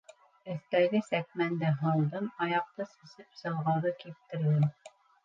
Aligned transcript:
Өҫтәге 0.51 1.01
сәкмәнде 1.09 1.69
һалдым, 1.81 2.29
аяҡты 2.45 2.87
сисеп, 2.95 3.37
сылғауҙы 3.43 3.93
киптерҙем. 4.01 4.65